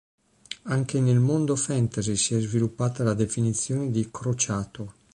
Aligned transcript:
Anche 0.63 0.99
nel 0.99 1.19
mondo 1.19 1.55
fantasy 1.55 2.15
si 2.15 2.33
è 2.33 2.39
sviluppata 2.39 3.03
la 3.03 3.13
definizione 3.13 3.91
di 3.91 4.09
"Crociato". 4.09 4.93